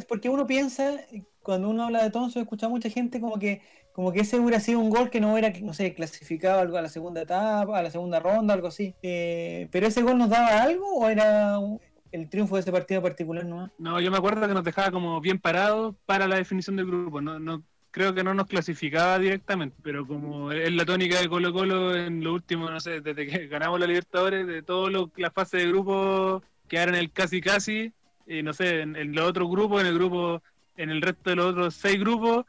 [0.07, 0.91] Porque uno piensa,
[1.45, 3.61] cuando uno habla de Tonso, escucha a mucha gente como que
[3.95, 6.81] como que ese hubiera sido un gol que no hubiera, no sé, clasificado algo a
[6.81, 8.93] la segunda etapa, a la segunda ronda, algo así.
[9.01, 11.57] Eh, ¿Pero ese gol nos daba algo o era
[12.11, 13.71] el triunfo de ese partido particular nomás?
[13.77, 17.21] No, yo me acuerdo que nos dejaba como bien parados para la definición del grupo.
[17.21, 21.53] No, no creo que no nos clasificaba directamente, pero como es la tónica de Colo
[21.53, 25.63] Colo en lo último, no sé, desde que ganamos la Libertadores, de todas las fases
[25.63, 27.93] de grupo quedaron el casi casi,
[28.27, 30.41] y no sé, en los otros grupos, en el grupo
[30.77, 32.45] en el resto de los otros seis grupos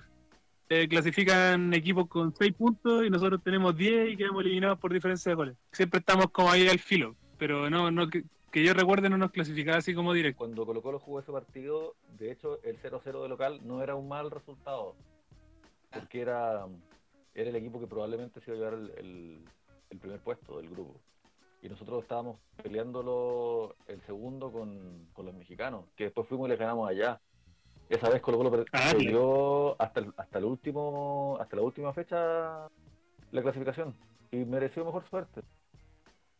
[0.68, 5.30] eh, clasifican equipos con seis puntos y nosotros tenemos 10 y quedamos eliminados por diferencia
[5.30, 5.56] de goles.
[5.70, 9.78] Siempre estamos como ahí al filo, pero no, no que, yo recuerde no nos clasificaba
[9.78, 10.38] así como directo.
[10.38, 14.08] Cuando Colo Colo jugó ese partido, de hecho, el 0-0 de local no era un
[14.08, 14.96] mal resultado.
[15.92, 16.66] Porque era,
[17.34, 21.00] era el equipo que probablemente se iba a llevar el primer puesto del grupo.
[21.62, 26.58] Y nosotros estábamos peleándolo el segundo con, con los mexicanos, que después fuimos y les
[26.58, 27.20] ganamos allá.
[27.88, 31.92] Esa vez Colo Colo per- Ah, perdió hasta el, hasta el último, hasta la última
[31.92, 32.68] fecha
[33.30, 33.94] la clasificación.
[34.32, 35.42] Y mereció mejor suerte.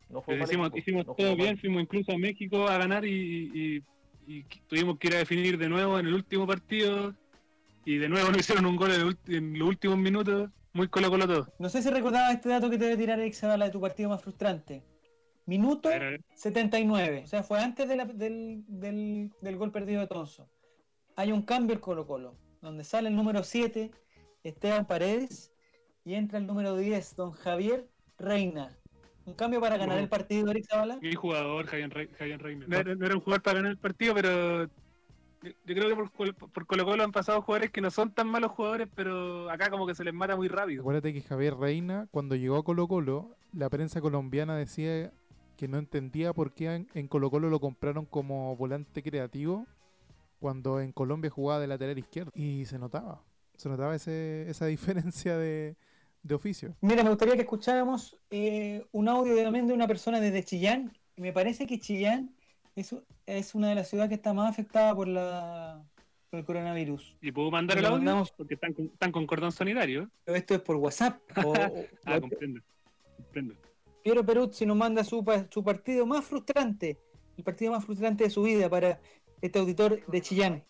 [0.09, 1.45] No fue Pero mal hicimos equipo, hicimos no fue todo mal.
[1.45, 3.83] bien, fuimos incluso a México a ganar y, y-
[4.29, 7.13] y tuvimos que ir a definir de nuevo en el último partido
[7.85, 10.89] y de nuevo nos hicieron un gol en, el ulti- en los últimos minutos, muy
[10.89, 11.53] colo colo todo.
[11.59, 14.21] No sé si recordabas este dato que te debe tirar Zavala de tu partido más
[14.21, 14.83] frustrante.
[15.45, 16.21] Minuto A ver, a ver.
[16.35, 17.21] 79.
[17.23, 20.49] O sea, fue antes de la- del, del- del gol perdido de Tonso.
[21.17, 23.89] Hay un cambio en Colo Colo, donde sale el número 7,
[24.43, 25.51] Esteban Paredes,
[26.05, 28.77] y entra el número 10, don Javier Reina.
[29.25, 30.99] Un cambio para ganar el partido, Eric Zavala.
[31.01, 31.91] Mi jugador, Javier,
[32.39, 32.65] Reina.
[32.67, 34.65] No era, no era un jugador para ganar el partido, pero
[35.41, 38.27] yo creo que por, Col- por Colo Colo han pasado jugadores que no son tan
[38.27, 40.81] malos jugadores, pero acá como que se les mata muy rápido.
[40.81, 45.11] Acuérdate que Javier Reina, cuando llegó a Colo Colo, la prensa colombiana decía
[45.57, 49.65] que no entendía por qué en, en Colo Colo lo compraron como volante creativo
[50.47, 52.31] cuando en Colombia jugaba de lateral izquierdo.
[52.33, 53.21] Y se notaba,
[53.57, 55.75] se notaba ese, esa diferencia de,
[56.23, 56.73] de oficio.
[56.79, 60.97] Mira, me gustaría que escucháramos eh, un audio de- también de una persona desde Chillán.
[61.17, 62.33] Y me parece que Chillán
[62.77, 65.83] es, es una de las ciudades que está más afectada por, la,
[66.29, 67.17] por el coronavirus.
[67.19, 67.97] ¿Y puedo mandar el audio?
[67.97, 68.31] mandamos.
[68.31, 70.09] Porque están con, están con cordón sanitario.
[70.23, 71.19] Pero esto es por WhatsApp.
[71.45, 72.61] o- o- Ah, o- comprendo.
[73.17, 73.53] comprendo.
[74.01, 76.97] Piero Peruzzi nos manda su, su partido más frustrante,
[77.35, 79.01] el partido más frustrante de su vida para
[79.41, 80.65] este auditor de Chillán.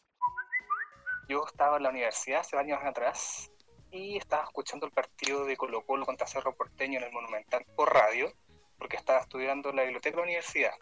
[1.30, 3.51] Yo estaba en la universidad hace años atrás
[3.91, 7.93] y estaba escuchando el partido de Colo Colo contra Cerro Porteño en el Monumental por
[7.93, 8.32] radio,
[8.77, 10.73] porque estaba estudiando en la biblioteca de la universidad.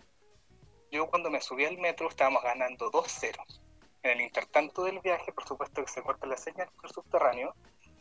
[0.92, 3.36] Yo cuando me subí al metro estábamos ganando 2-0.
[4.04, 7.56] En el intertanto del viaje, por supuesto que se corta la señal por el subterráneo,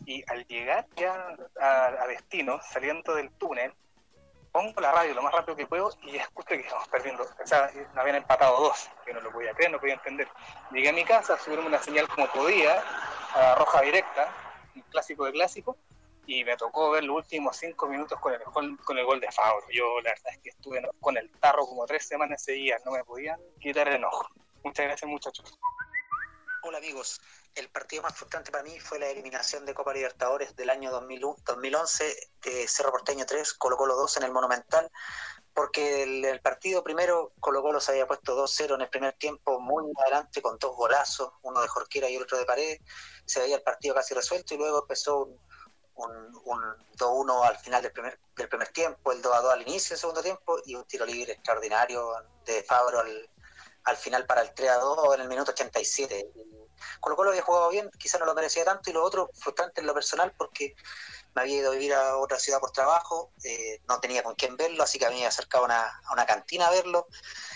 [0.06, 3.72] y al llegar ya a, a destino, saliendo del túnel,
[4.54, 7.24] pongo la radio lo más rápido que puedo y escucho que estamos perdiendo.
[7.24, 8.88] O sea, me habían empatado dos.
[9.04, 10.28] Yo no lo podía creer, no podía entender.
[10.70, 12.80] Llegué a mi casa, subieron una señal como podía,
[13.34, 14.32] a roja directa,
[14.76, 15.76] un clásico de clásico,
[16.26, 19.30] y me tocó ver los últimos cinco minutos con el, con, con el gol de
[19.32, 19.66] Fabro.
[19.72, 23.02] Yo la verdad es que estuve con el tarro como tres semanas seguidas, no me
[23.02, 24.28] podían quitar el enojo.
[24.62, 25.58] Muchas gracias muchachos.
[26.62, 27.20] Hola amigos,
[27.54, 31.36] el partido más frustrante para mí fue la eliminación de Copa Libertadores del año 2001
[31.44, 34.90] 2011 de Cerro Porteño 3, Colo Colo 2 en el Monumental,
[35.52, 39.84] porque el, partido primero Colo Colo se había puesto 2-0 en el primer tiempo, muy
[40.02, 42.80] adelante con dos golazos, uno de Jorquera y otro de Paredes,
[43.24, 45.38] se veía el partido casi resuelto y luego empezó un,
[45.94, 46.10] un,
[46.44, 46.60] un
[46.98, 50.58] 2-1 al final del primer, del primer tiempo, el 2-2 al inicio del segundo tiempo
[50.64, 52.12] y un tiro libre extraordinario
[52.44, 53.30] de Fabro al,
[53.84, 56.32] al final para el 3-2 en el minuto 87.
[57.00, 59.86] Colo Colo había jugado bien, quizá no lo merecía tanto, y lo otro frustrante en
[59.86, 60.74] lo personal porque
[61.34, 64.56] me había ido a vivir a otra ciudad por trabajo, eh, no tenía con quién
[64.56, 67.08] verlo, así que me había acercado a una, a una cantina a verlo.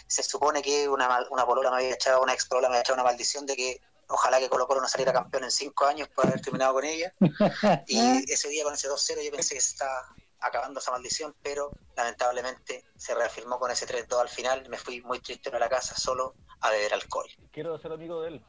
[0.06, 2.94] Se supone que una, una polola me había echado, una ex polola me había echado
[2.94, 6.26] una maldición de que ojalá que Colo Colo no saliera campeón en cinco años por
[6.26, 7.12] haber terminado con ella.
[7.86, 11.70] Y ese día con ese 2-0 yo pensé que se estaba acabando esa maldición, pero
[11.96, 14.68] lamentablemente se reafirmó con ese 3-2 al final.
[14.68, 17.28] Me fui muy triste a la casa solo a beber alcohol.
[17.52, 18.44] Quiero ser amigo de él.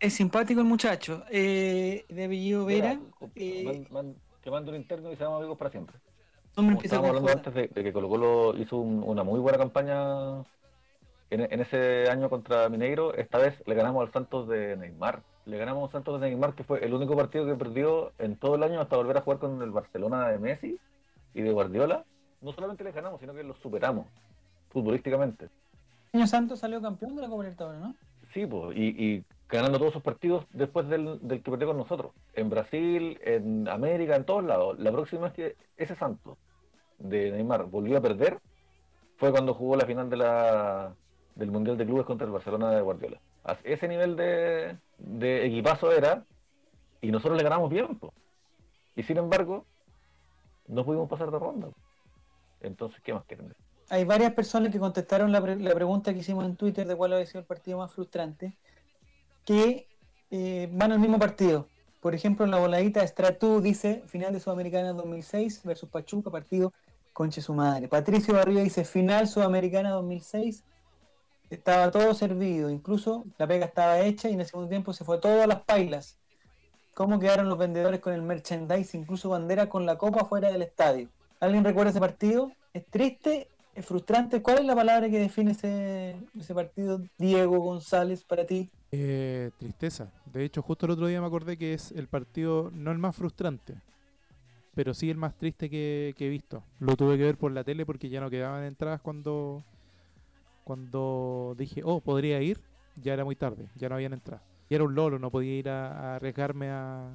[0.00, 2.94] Es simpático el muchacho, eh, de apellido Vera.
[2.94, 5.96] Mira, eh, man- man- que mande un interno y seamos amigos para siempre.
[6.54, 10.38] Como estábamos hablando antes de, de que Colo Colo hizo un- una muy buena campaña
[11.28, 15.22] en, en ese año contra Mineiro, esta vez le ganamos al Santos de Neymar.
[15.44, 18.54] Le ganamos al Santos de Neymar, que fue el único partido que perdió en todo
[18.56, 20.78] el año hasta volver a jugar con el Barcelona de Messi
[21.34, 22.04] y de Guardiola.
[22.40, 24.06] No solamente les ganamos, sino que los superamos
[24.70, 25.48] futbolísticamente.
[26.12, 27.94] Año Santos salió campeón de la Copa Libertadores, ¿no?
[28.32, 32.12] Sí, po, y, y ganando todos sus partidos después del, del que perdió con nosotros.
[32.34, 34.78] En Brasil, en América, en todos lados.
[34.78, 36.38] La próxima vez que ese Santos
[36.98, 38.38] de Neymar volvió a perder
[39.16, 40.94] fue cuando jugó la final de la,
[41.34, 43.20] del Mundial de Clubes contra el Barcelona de Guardiola.
[43.64, 46.24] Ese nivel de, de equipazo era,
[47.00, 47.98] y nosotros le ganamos bien.
[48.94, 49.64] Y sin embargo,
[50.68, 51.68] no pudimos pasar de ronda.
[52.60, 53.52] Entonces, ¿qué más quieren?
[53.90, 57.12] Hay varias personas que contestaron la, pre- la pregunta que hicimos en Twitter de cuál
[57.12, 58.56] había sido el partido más frustrante,
[59.44, 59.88] que
[60.30, 61.66] eh, van al mismo partido.
[62.00, 66.72] Por ejemplo, en la voladita Stratú dice final de Sudamericana 2006 versus Pachuca, partido
[67.12, 67.88] conche su madre.
[67.88, 70.62] Patricio Barriga dice final Sudamericana 2006
[71.50, 75.18] estaba todo servido, incluso la pega estaba hecha y en el segundo tiempo se fue
[75.18, 76.16] todo a las pailas.
[76.94, 81.08] ¿Cómo quedaron los vendedores con el merchandise, incluso bandera con la copa fuera del estadio?
[81.40, 82.52] ¿Alguien recuerda ese partido?
[82.72, 83.48] ¿Es triste?
[83.74, 84.42] ¿Es frustrante?
[84.42, 88.68] ¿Cuál es la palabra que define ese, partido, Diego González, para ti?
[88.90, 90.10] Eh, tristeza.
[90.26, 93.14] De hecho, justo el otro día me acordé que es el partido no el más
[93.14, 93.76] frustrante,
[94.74, 96.64] pero sí el más triste que, he visto.
[96.80, 99.62] Lo tuve que ver por la tele porque ya no quedaban entradas cuando,
[100.64, 102.60] cuando dije, oh, podría ir.
[102.96, 104.44] Ya era muy tarde, ya no habían entradas.
[104.68, 107.08] Y era un lolo, no podía ir a, a arriesgarme a,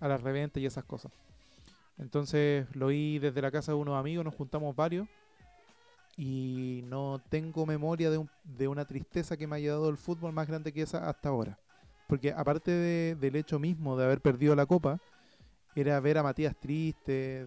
[0.00, 1.12] a la reventa y esas cosas.
[1.98, 5.06] Entonces lo vi desde la casa de unos amigos, nos juntamos varios
[6.18, 10.32] y no tengo memoria de, un- de una tristeza que me haya dado el fútbol
[10.32, 11.56] más grande que esa hasta ahora.
[12.08, 14.98] Porque aparte de- del hecho mismo de haber perdido la copa,
[15.76, 17.46] era ver a Matías triste,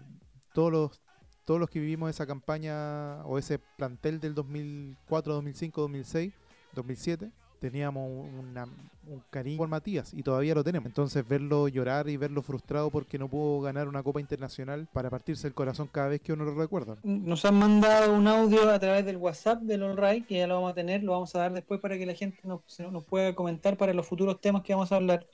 [0.53, 1.01] todos los,
[1.43, 6.33] todos los que vivimos esa campaña o ese plantel del 2004, 2005, 2006,
[6.73, 7.29] 2007,
[7.61, 8.65] teníamos una-
[9.07, 10.87] un cariño por Matías y todavía lo tenemos.
[10.87, 15.47] Entonces verlo llorar y verlo frustrado porque no pudo ganar una copa internacional para partirse
[15.47, 16.97] el corazón cada vez que uno lo recuerda.
[17.03, 20.55] Nos han mandado un audio a través del WhatsApp del All Right, que ya lo
[20.55, 23.03] vamos a tener, lo vamos a dar después para que la gente nos, se- nos
[23.03, 25.25] pueda comentar para los futuros temas que vamos a hablar.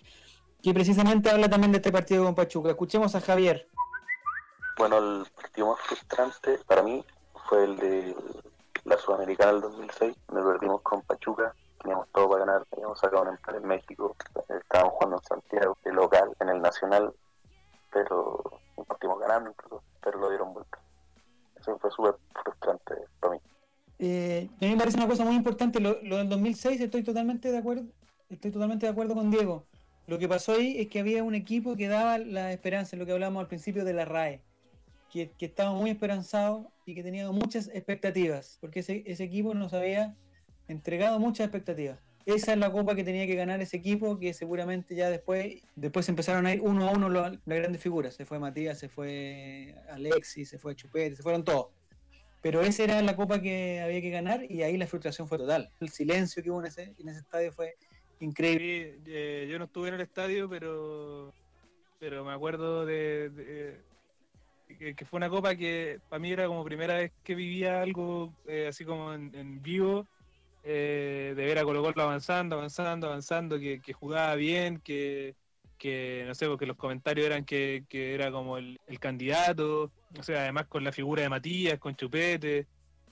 [0.61, 2.69] Que precisamente habla también de este partido con Pachuca.
[2.71, 3.67] Escuchemos a Javier.
[4.77, 7.03] Bueno, el partido más frustrante para mí
[7.47, 8.15] fue el de
[8.83, 13.29] la Sudamericana del 2006, donde perdimos con Pachuca, teníamos todo para ganar, habíamos sacado un
[13.29, 14.15] empate en México,
[14.49, 17.13] estábamos jugando en Santiago, de local, en el Nacional,
[17.91, 18.43] pero
[18.77, 19.53] no partimos ganando,
[20.01, 20.79] pero lo dieron vuelta.
[21.59, 23.39] Eso fue súper frustrante para mí.
[23.99, 27.57] Eh, a mí me parece una cosa muy importante, lo, del 2006 estoy totalmente de
[27.57, 27.85] acuerdo,
[28.29, 29.65] estoy totalmente de acuerdo con Diego.
[30.05, 33.11] Lo que pasó ahí es que había un equipo que daba la esperanza, lo que
[33.11, 34.41] hablamos al principio de la RAE,
[35.11, 39.73] que, que estaba muy esperanzado y que tenía muchas expectativas, porque ese, ese equipo nos
[39.73, 40.15] había
[40.67, 41.99] entregado muchas expectativas.
[42.27, 46.09] Esa es la copa que tenía que ganar ese equipo, que seguramente ya después, después
[46.09, 48.15] empezaron a ir uno a uno las grandes figuras.
[48.15, 51.67] Se fue Matías, se fue Alexis, se fue Chupete, se fueron todos.
[52.41, 55.71] Pero esa era la copa que había que ganar y ahí la frustración fue total.
[55.79, 57.77] El silencio que hubo en ese, en ese estadio fue
[58.19, 58.97] increíble.
[59.05, 61.33] Sí, eh, yo no estuve en el estadio, pero
[61.97, 63.79] pero me acuerdo de,
[64.77, 68.67] que, fue una copa que para mí era como primera vez que vivía algo eh,
[68.67, 70.05] así como en vivo,
[70.69, 75.33] eh, de ver a Colo Colo avanzando, avanzando, avanzando, que, que jugaba bien, que,
[76.27, 80.83] no sé, porque los comentarios eran que, era como el, candidato, o sea, además con
[80.83, 82.67] la figura de Matías, con Chupete,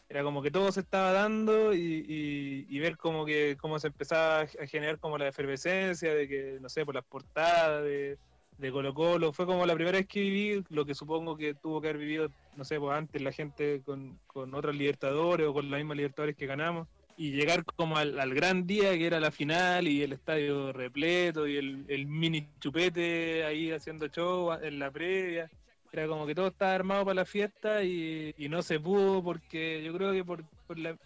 [0.09, 3.87] era como que todo se estaba dando y, y- y ver como que cómo se
[3.87, 8.17] empezaba a generar como la efervescencia de que, no sé, por las portadas de,
[8.57, 11.79] de Colo Colo, fue como la primera vez que viví, lo que supongo que tuvo
[11.81, 15.71] que haber vivido, no sé, pues antes la gente con, con otras Libertadores o con
[15.71, 19.31] la misma Libertadores que ganamos, y llegar como al, al gran día que era la
[19.31, 24.91] final y el estadio repleto y el, el mini chupete ahí haciendo show en la
[24.91, 25.49] previa.
[25.91, 29.81] Era como que todo estaba armado para la fiesta y, y no se pudo porque
[29.83, 30.97] yo creo que por, por la,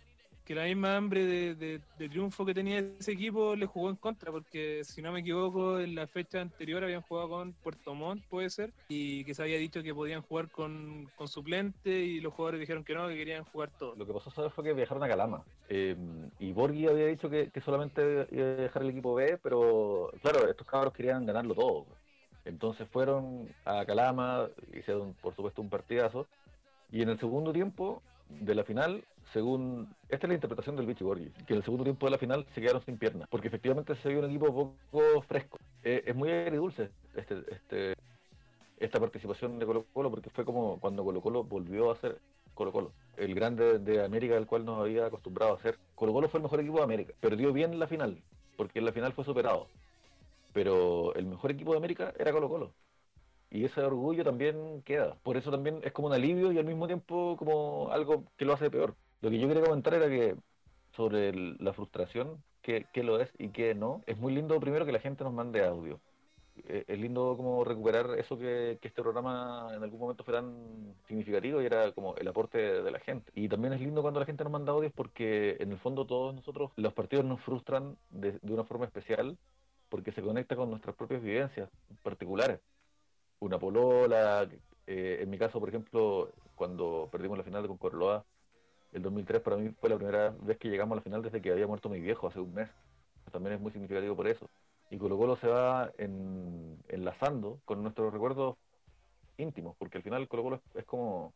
[0.49, 4.31] que la misma hambre de, de- triunfo que tenía ese equipo le jugó en contra,
[4.31, 8.49] porque si no me equivoco, en la fecha anterior habían jugado con Puerto Montt, puede
[8.49, 12.61] ser, y que se había dicho que podían jugar con, con suplente y los jugadores
[12.61, 13.95] dijeron que no, que querían jugar todos.
[13.95, 15.43] Lo que pasó fue que viajaron a Calama.
[15.69, 15.95] eh,
[16.39, 20.49] y Borghi había dicho que, que solamente iba a dejar el equipo B, pero claro,
[20.49, 21.85] estos cabros querían ganarlo todo.
[22.43, 26.25] Entonces fueron a Calama, hicieron por supuesto un partidazo.
[26.91, 29.93] Y en el segundo tiempo de la final, según.
[30.07, 32.45] Esta es la interpretación del Vichy Borghi, que en el segundo tiempo de la final
[32.53, 35.57] se quedaron sin piernas, porque efectivamente se vio un equipo poco fresco.
[35.83, 37.93] Eh, es muy agridulce este, este,
[38.79, 42.17] esta participación de Colo Colo, porque fue como cuando Colo Colo volvió a ser
[42.53, 45.77] Colo Colo, el grande de América al cual nos había acostumbrado a ser.
[45.95, 48.21] Colo Colo fue el mejor equipo de América, perdió bien la final,
[48.57, 49.67] porque en la final fue superado.
[50.53, 52.73] Pero el mejor equipo de América era Colo Colo.
[53.51, 55.15] Y ese orgullo también queda.
[55.23, 58.53] Por eso también es como un alivio y al mismo tiempo como algo que lo
[58.53, 58.95] hace peor.
[59.21, 60.35] Lo que yo quería comentar era que
[60.95, 64.91] sobre la frustración, qué, qué lo es y qué no, es muy lindo primero que
[64.91, 65.99] la gente nos mande audio.
[66.67, 70.95] Eh, Es lindo como recuperar eso que, que este programa en algún momento fue tan
[71.07, 73.31] significativo y era como el aporte de la gente.
[73.35, 76.35] Y también es lindo cuando la gente nos manda audios porque en el fondo todos
[76.35, 79.37] nosotros, los partidos nos frustran de, de una forma especial
[79.89, 81.69] porque se conecta con nuestras propias vivencias
[82.03, 82.59] particulares.
[83.39, 84.47] Una polola,
[84.87, 88.25] eh, en mi caso, por ejemplo, cuando perdimos la final con Corloa,
[88.91, 91.51] el 2003 para mí fue la primera vez que llegamos a la final desde que
[91.51, 92.69] había muerto mi viejo hace un mes.
[93.31, 94.49] También es muy significativo por eso.
[94.89, 98.57] Y Colo Colo se va en- enlazando con nuestros recuerdos
[99.37, 101.33] íntimos, porque al final Colo Colo es, como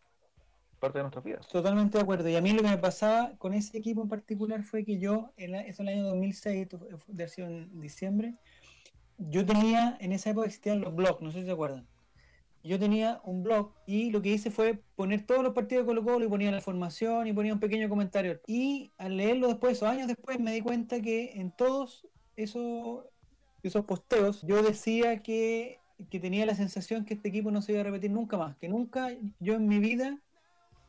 [0.79, 1.47] parte de nuestras vidas.
[1.47, 2.27] Totalmente de acuerdo.
[2.27, 5.31] Y a mí lo que me pasaba con ese equipo en particular fue que yo,
[5.37, 8.35] en la- eso en el año 2006, esto fue- fue- debe haber sido en diciembre,
[9.17, 11.87] yo tenía, en esa época existían los blogs, no sé si se acuerdan.
[12.63, 16.03] Yo tenía un blog y lo que hice fue poner todos los partidos de Colo
[16.03, 18.39] Colo y ponía la formación y ponía un pequeño comentario.
[18.47, 23.05] Y al leerlo después, o años después, me di cuenta que en todos esos,
[23.63, 27.81] esos posteos yo decía que, que tenía la sensación que este equipo no se iba
[27.81, 30.19] a repetir nunca más, que nunca yo en mi vida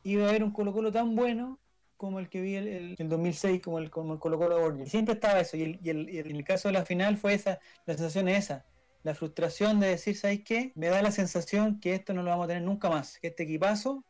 [0.03, 1.59] iba a ver un Colo Colo tan bueno
[1.97, 4.61] como el que vi el, el- el 2006, como el, como el Colo Colo de
[4.63, 4.89] Borges.
[4.91, 7.93] Siempre estaba eso, y, el, y y el caso de la final fue esa, la
[7.95, 8.65] sensación es esa,
[9.05, 10.71] la frustración de decir, ¿sabes qué?
[10.73, 13.43] Me da la sensación que esto no lo vamos a tener nunca más, que este
[13.43, 14.03] equipazo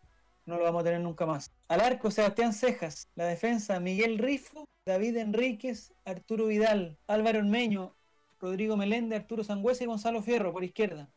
[0.46, 1.52] no lo vamos a tener nunca más.
[1.68, 7.94] Al arco, Sebastián Cejas, la defensa, Miguel Rifo, David Enríquez, Arturo Vidal, Álvaro Ormeño,
[8.40, 11.10] Rodrigo Meléndez, Arturo Sangüesa y Gonzalo Fierro por izquierda.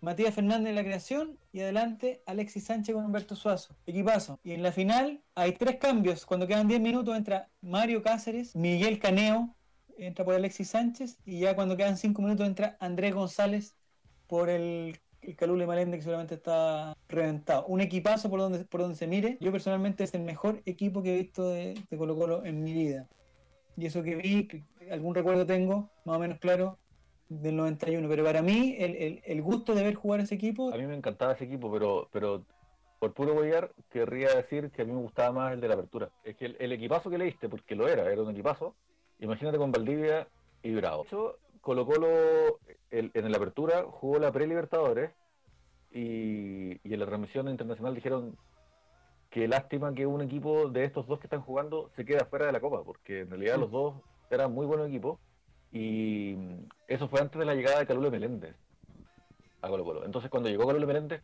[0.00, 3.74] Matías Fernández en la creación y adelante Alexis Sánchez con Humberto Suazo.
[3.86, 4.38] Equipazo.
[4.44, 6.26] Y en la final hay tres cambios.
[6.26, 9.55] Cuando quedan 10 minutos entra Mario Cáceres, Miguel Caneo,
[9.98, 13.76] entra por Alexis Sánchez y ya cuando quedan 5 minutos entra Andrés González
[14.26, 17.66] por el, el Calule Malende que seguramente está reventado.
[17.66, 19.38] Un equipazo por donde, por donde se mire.
[19.40, 22.72] Yo personalmente es el mejor equipo que he visto de, de Colo Colo en mi
[22.72, 23.06] vida.
[23.76, 24.48] Y eso que vi,
[24.90, 26.78] algún recuerdo tengo, más o menos claro,
[27.28, 28.08] del 91.
[28.08, 30.94] Pero para mí, el, el- el gusto de ver jugar ese equipo, A mí me
[30.96, 32.42] encantaba ese equipo, pero, pero
[32.98, 36.10] por puro boyar, querría decir que a mí me gustaba más el de la apertura.
[36.24, 38.74] Es que el, el equipazo que leíste, porque lo era, era un equipazo,
[39.20, 40.28] imagínate con Valdivia
[40.62, 41.02] y Bravo.
[41.02, 42.08] De hecho, Colo Colo
[42.90, 45.10] el- en la apertura jugó la pre-Libertadores
[45.90, 48.36] y, y en la transmisión internacional dijeron
[49.30, 52.52] que lástima que un equipo de estos dos que están jugando se queda fuera de
[52.52, 53.94] la Copa, porque en realidad los dos
[54.30, 55.18] eran muy buenos equipos
[55.72, 56.36] y
[56.88, 58.54] eso fue antes de la llegada de Calule Meléndez
[59.62, 60.04] a Colo Colo.
[60.04, 61.22] Entonces cuando llegó Calule Meléndez,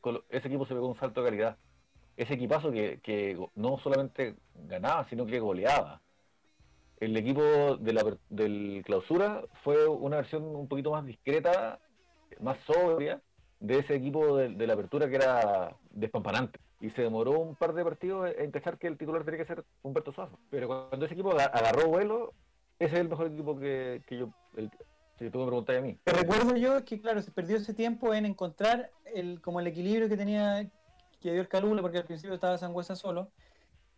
[0.00, 1.56] Colo- ese equipo se pegó un salto de calidad.
[2.16, 6.00] Ese equipazo que, no solamente ganaba, sino que goleaba.
[7.02, 7.42] El equipo
[7.78, 11.80] de la, del clausura fue una versión un poquito más discreta,
[12.38, 13.20] más sobria,
[13.58, 16.60] de ese equipo de, la apertura que era despampanante.
[16.80, 19.64] Y se demoró un par de partidos en cachar que el titular tenía que ser
[19.82, 20.38] Humberto Suazo.
[20.48, 22.34] Pero cuando ese equipo aga- agarró vuelo,
[22.78, 24.70] ese es el mejor equipo que, que yo, el-
[25.18, 25.98] si tú me preguntas a mí.
[26.06, 30.16] recuerdo yo que, claro, se perdió ese tiempo en encontrar el, como el equilibrio que
[30.16, 30.70] tenía,
[31.20, 33.32] que dio el Calule, porque al principio estaba Sangüesa solo,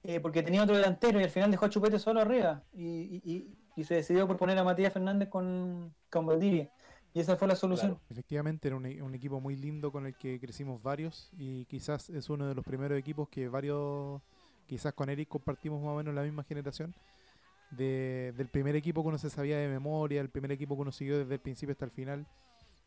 [0.07, 2.63] eh, porque tenía otro delantero y al final dejó a Chupete solo arriba.
[2.75, 6.71] Y, se decidió por poner a Matías Fernández con, con Valdivia.
[7.13, 7.99] Y esa fue la solución.
[8.11, 12.29] Efectivamente, era un, un equipo muy lindo con el que crecimos varios y quizás es
[12.29, 14.21] uno de los primeros equipos que varios,
[14.67, 16.95] quizás con Eric compartimos más o menos la misma generación.
[17.71, 20.93] De, del primer equipo que uno se sabía de memoria, el primer equipo que uno
[20.93, 22.27] siguió desde el principio hasta el final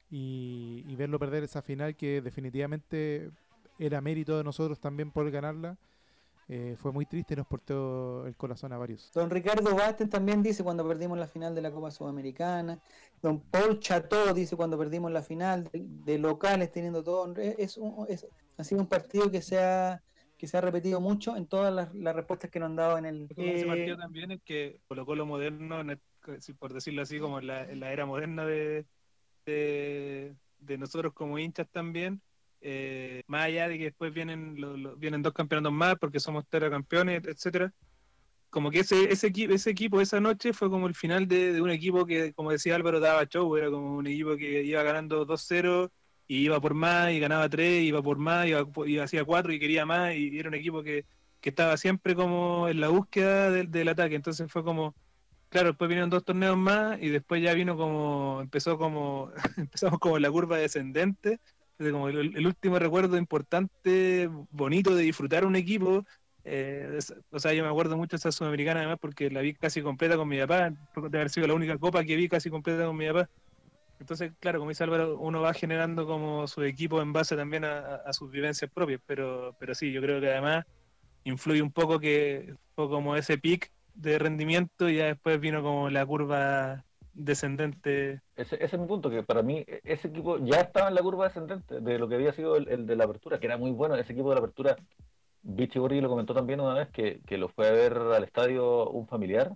[0.10, 3.32] y, y verlo perder esa final que definitivamente
[3.80, 5.78] era mérito de nosotros también por ganarla.
[6.50, 9.12] Eh, fue muy triste y nos portó el corazón a varios.
[9.14, 12.80] Don Ricardo Basten también dice cuando perdimos la final de la Copa Sudamericana.
[13.22, 17.34] Don Paul Chateau dice cuando perdimos la final de, de locales teniendo todo.
[17.36, 20.02] Es, un- es- ha sido un partido que se ha,
[20.38, 23.06] que se ha repetido mucho en todas las, las respuestas que nos han dado en
[23.06, 23.28] el.
[23.36, 26.02] Con ese eh, partido también es que Colo Colo moderno, en el-
[26.42, 28.86] si- por decirlo así, como en la, en la era moderna de,
[29.46, 32.22] de, de nosotros como hinchas también,
[32.62, 36.46] eh, más allá de que después vienen lo- lo- vienen dos campeonatos más porque somos
[36.50, 37.74] campeones, etcétera
[38.50, 42.06] como que ese, ese, ese equipo esa noche fue como el final de, un equipo
[42.06, 45.92] que, como decía Álvaro, daba show, era como un equipo que iba ganando 2-0
[46.28, 49.86] y iba por más y ganaba 3, iba por más, iba hacía 4 y quería
[49.86, 51.06] más y era un equipo que,
[51.42, 54.96] que estaba siempre como en la búsqueda del, del ataque, entonces fue como,
[55.50, 60.20] claro, después vinieron dos torneos más y después ya vino como, empezó como, empezamos como
[60.20, 61.40] la curva descendente,
[61.92, 66.06] como el, último recuerdo importante, bonito de disfrutar un equipo,
[66.44, 67.00] eh,
[67.32, 70.16] o sea, yo me acuerdo mucho de esa sudamericana además porque la vi casi completa
[70.16, 73.08] con mi papá, de haber sido la única copa que vi casi completa con mi
[73.08, 73.30] papá.
[74.00, 78.14] Entonces, claro, como dice Álvaro, uno va generando como su equipo en base también a
[78.14, 80.66] sus vivencias propias, pero, pero sí, yo creo que además
[81.24, 85.90] influye un poco que fue como ese pic de rendimiento y ya después vino como
[85.90, 86.86] la curva
[87.18, 88.22] descendente.
[88.36, 91.02] Ese, ese es mi punto, que para mí e- ese equipo ya estaba en la
[91.02, 93.96] curva descendente de lo que había sido el, de la apertura, que era muy bueno.
[93.96, 94.76] Ese equipo de la apertura,
[95.42, 98.90] Vichy Gorri lo comentó también una vez, que, que lo fue a ver al estadio
[98.90, 99.52] un familiar,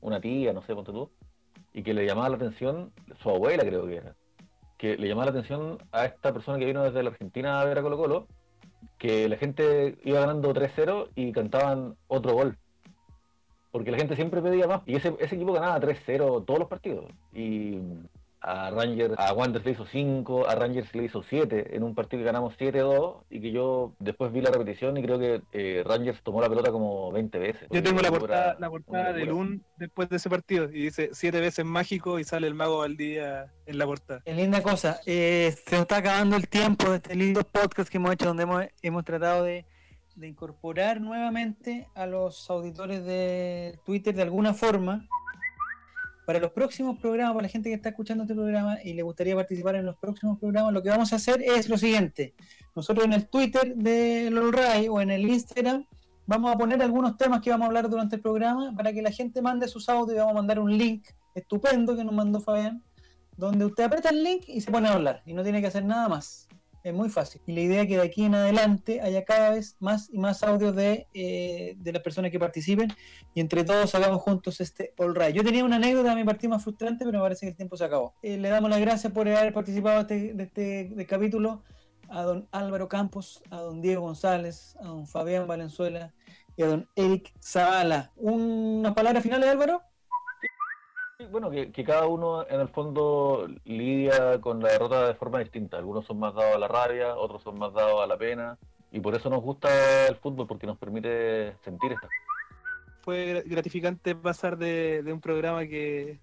[0.00, 1.10] una tía, no sé, ponte tú,
[1.72, 4.16] y que le llamaba la atención, su abuela creo que era,
[4.76, 7.78] que le llamaba la atención a esta persona que vino desde la Argentina a ver
[7.78, 8.26] a Colo Colo,
[8.98, 12.58] que la gente iba ganando 3-0 y cantaban otro gol.
[13.70, 14.82] Porque la gente siempre pedía más.
[14.86, 17.06] Y ese, ese equipo ganaba 3-0 todos los partidos.
[17.32, 17.78] Y,
[18.42, 22.20] a Rangers, a Wanderers le hizo 5, a Rangers le hizo 7 en un partido
[22.20, 26.22] que ganamos 7-2 y que yo después vi la repetición y creo que eh, Rangers
[26.22, 27.68] tomó la pelota como 20 veces.
[27.70, 29.32] Yo tengo la portada, la portada de locura.
[29.32, 32.96] Lun después de ese partido y dice siete veces mágico y sale el mago al
[32.96, 34.22] día en la portada.
[34.24, 35.00] Qué linda cosa.
[35.04, 38.44] Eh, se nos está acabando el tiempo de este lindo podcast que hemos hecho donde
[38.44, 39.66] hemos, hemos tratado de,
[40.20, 45.08] de incorporar nuevamente a los auditores de Twitter de alguna forma.
[46.26, 49.34] Para los próximos programas, para la gente que está escuchando este programa y le gustaría
[49.34, 52.34] participar en los próximos programas, lo que vamos a hacer es lo siguiente.
[52.76, 55.86] Nosotros en el Twitter de LOLRAI o en el Instagram
[56.26, 59.10] vamos a poner algunos temas que vamos a hablar durante el programa para que la
[59.10, 62.84] gente mande sus audios y vamos a mandar un link estupendo que nos mandó Fabián
[63.36, 65.84] donde usted aprieta el link y se pone a hablar y no tiene que hacer
[65.84, 66.46] nada más.
[66.82, 67.42] Es muy fácil.
[67.46, 70.42] Y la idea es que de aquí en adelante haya cada vez más y más
[70.42, 72.90] audios de, eh, de las personas que participen
[73.34, 75.34] y entre todos hagamos juntos este All Right.
[75.34, 77.76] Yo tenía una anécdota de mi partido más frustrante, pero me parece que el tiempo
[77.76, 78.14] se acabó.
[78.22, 81.62] Eh, le damos las gracias por haber participado de este, de este de capítulo
[82.08, 86.12] a don Álvaro Campos, a don Diego González, a don Fabián Valenzuela
[86.56, 88.12] y a don Eric Zavala.
[88.16, 89.82] ¿Unas palabras finales, Álvaro?
[91.28, 95.76] Bueno, que, cada uno en el fondo lidia con la derrota de forma distinta.
[95.76, 98.58] Algunos son más dados a la rabia, otros son más dados a la pena.
[98.90, 102.10] Y por eso nos gusta el fútbol, porque nos permite sentir estas
[103.02, 106.18] Fue gratificante pasar de, un programa que,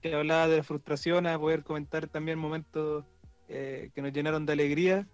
[0.00, 3.04] que hablaba de la frustración a poder comentar también momentos
[3.48, 5.06] eh, que nos llenaron de alegría.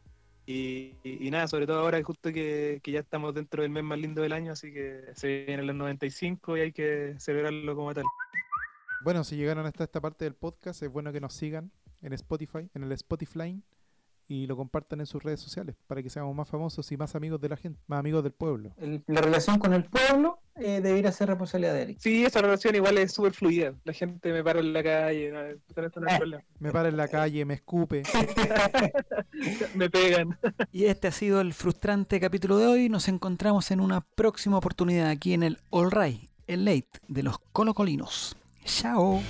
[0.46, 0.94] Y
[1.30, 4.32] nada, sobre todo ahora justo que, que ya estamos dentro del mes más lindo del
[4.32, 8.04] año, así que se vienen los 95 y hay que celebrarlo como tal.
[9.04, 11.70] Bueno, si llegaron hasta esta parte del podcast, es bueno que nos sigan
[12.02, 13.62] en Spotify, en el Spotify,
[14.30, 17.40] y lo compartan en sus redes sociales para que seamos más famosos y más amigos
[17.40, 18.72] de la gente, más amigos del pueblo.
[18.76, 21.98] El- la relación con el pueblo eh, debería ser responsabilidad de Eric.
[22.00, 23.72] Sí, esa relación igual es súper fluida.
[23.84, 26.42] La gente me para en la calle, no, no es problema.
[26.58, 28.02] Me para en la calle, me escupe.
[29.74, 30.38] me pegan.
[30.72, 32.88] Y este ha sido el frustrante capítulo de hoy.
[32.90, 37.38] Nos encontramos en una próxima oportunidad aquí en el All Right, el late de los
[37.52, 38.36] colocolinos.
[38.68, 39.22] 下午